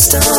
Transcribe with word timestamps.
Stop. 0.00 0.29